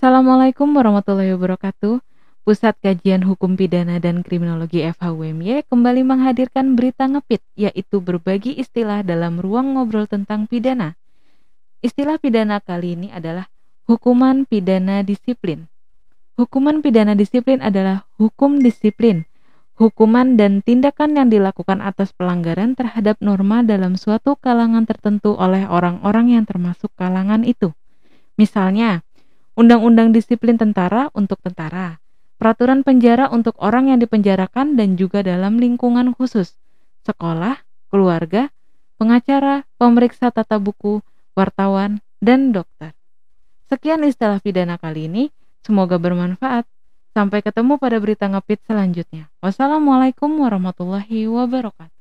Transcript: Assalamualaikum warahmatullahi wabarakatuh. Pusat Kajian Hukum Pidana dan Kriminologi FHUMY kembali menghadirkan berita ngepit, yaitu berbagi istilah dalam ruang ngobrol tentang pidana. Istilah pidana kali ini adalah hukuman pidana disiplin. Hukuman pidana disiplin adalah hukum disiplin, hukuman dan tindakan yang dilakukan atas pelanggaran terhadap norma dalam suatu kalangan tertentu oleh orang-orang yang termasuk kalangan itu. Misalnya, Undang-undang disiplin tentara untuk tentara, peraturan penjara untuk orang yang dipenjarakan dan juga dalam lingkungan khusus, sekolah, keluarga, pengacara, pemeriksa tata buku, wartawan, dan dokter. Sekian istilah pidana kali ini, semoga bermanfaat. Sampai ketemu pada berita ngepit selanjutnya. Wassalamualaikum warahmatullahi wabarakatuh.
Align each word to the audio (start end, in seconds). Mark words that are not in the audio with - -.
Assalamualaikum 0.00 0.72
warahmatullahi 0.80 1.36
wabarakatuh. 1.36 2.00
Pusat 2.48 2.74
Kajian 2.80 3.20
Hukum 3.20 3.52
Pidana 3.52 4.00
dan 4.00 4.24
Kriminologi 4.24 4.80
FHUMY 4.80 5.68
kembali 5.68 6.08
menghadirkan 6.08 6.72
berita 6.72 7.04
ngepit, 7.04 7.44
yaitu 7.52 8.00
berbagi 8.00 8.56
istilah 8.56 9.04
dalam 9.04 9.36
ruang 9.44 9.76
ngobrol 9.76 10.08
tentang 10.08 10.48
pidana. 10.48 10.96
Istilah 11.84 12.16
pidana 12.16 12.64
kali 12.64 12.96
ini 12.96 13.08
adalah 13.12 13.52
hukuman 13.84 14.48
pidana 14.48 15.04
disiplin. 15.04 15.68
Hukuman 16.40 16.80
pidana 16.80 17.12
disiplin 17.12 17.60
adalah 17.60 18.08
hukum 18.16 18.56
disiplin, 18.56 19.28
hukuman 19.76 20.32
dan 20.40 20.64
tindakan 20.64 21.12
yang 21.12 21.28
dilakukan 21.28 21.84
atas 21.84 22.16
pelanggaran 22.16 22.72
terhadap 22.72 23.20
norma 23.20 23.60
dalam 23.60 24.00
suatu 24.00 24.40
kalangan 24.40 24.88
tertentu 24.88 25.36
oleh 25.36 25.68
orang-orang 25.68 26.40
yang 26.40 26.48
termasuk 26.48 26.88
kalangan 26.96 27.44
itu. 27.44 27.76
Misalnya, 28.40 29.04
Undang-undang 29.58 30.14
disiplin 30.14 30.54
tentara 30.54 31.10
untuk 31.14 31.42
tentara, 31.42 31.98
peraturan 32.40 32.86
penjara 32.86 33.28
untuk 33.28 33.58
orang 33.60 33.92
yang 33.92 33.98
dipenjarakan 33.98 34.78
dan 34.78 34.94
juga 34.94 35.20
dalam 35.20 35.58
lingkungan 35.58 36.14
khusus, 36.16 36.56
sekolah, 37.04 37.60
keluarga, 37.90 38.48
pengacara, 38.96 39.66
pemeriksa 39.76 40.30
tata 40.30 40.56
buku, 40.56 41.02
wartawan, 41.34 42.00
dan 42.22 42.52
dokter. 42.54 42.92
Sekian 43.66 44.02
istilah 44.06 44.38
pidana 44.38 44.76
kali 44.76 45.08
ini, 45.08 45.24
semoga 45.62 46.00
bermanfaat. 46.00 46.64
Sampai 47.10 47.42
ketemu 47.42 47.74
pada 47.74 47.98
berita 47.98 48.30
ngepit 48.30 48.62
selanjutnya. 48.70 49.26
Wassalamualaikum 49.42 50.30
warahmatullahi 50.30 51.26
wabarakatuh. 51.26 51.99